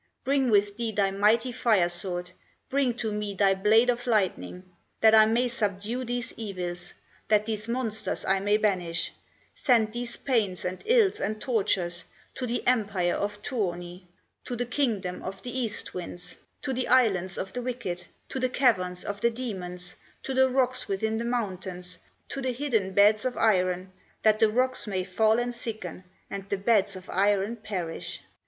Bring 0.23 0.49
with 0.49 0.77
thee 0.77 0.91
thy 0.91 1.11
mighty 1.11 1.51
fire 1.51 1.87
sword, 1.87 2.31
Bring 2.69 2.95
to 2.95 3.11
me 3.11 3.35
thy 3.35 3.53
blade 3.53 3.87
of 3.87 4.07
lightning, 4.07 4.63
That 4.99 5.13
I 5.13 5.27
may 5.27 5.47
subdue 5.47 6.05
these 6.05 6.33
evils, 6.37 6.95
That 7.27 7.45
these 7.45 7.67
monsters 7.67 8.25
I 8.25 8.39
may 8.39 8.57
banish, 8.57 9.11
Send 9.53 9.93
these 9.93 10.17
pains, 10.17 10.65
and 10.65 10.81
ills, 10.87 11.19
and 11.19 11.39
tortures, 11.39 12.03
To 12.33 12.47
the 12.47 12.65
empire 12.65 13.13
of 13.13 13.43
Tuoni, 13.43 14.07
To 14.45 14.55
the 14.55 14.65
kingdom 14.65 15.21
of 15.21 15.43
the 15.43 15.55
east 15.55 15.93
winds, 15.93 16.35
To 16.63 16.73
the 16.73 16.87
islands 16.87 17.37
of 17.37 17.53
the 17.53 17.61
wicked, 17.61 18.05
To 18.29 18.39
the 18.39 18.49
caverns 18.49 19.03
of 19.05 19.21
the 19.21 19.29
demons, 19.29 19.95
To 20.23 20.33
the 20.33 20.49
rocks 20.49 20.87
within 20.87 21.19
the 21.19 21.25
mountains, 21.25 21.99
To 22.29 22.41
the 22.41 22.53
hidden 22.53 22.93
beds 22.95 23.23
of 23.23 23.37
iron, 23.37 23.91
That 24.23 24.39
the 24.39 24.49
rocks 24.49 24.87
may 24.87 25.03
fall 25.03 25.37
and 25.37 25.53
sicken, 25.53 26.05
And 26.27 26.49
the 26.49 26.57
beds 26.57 26.95
of 26.95 27.07
iron 27.11 27.57
perish. 27.57 28.19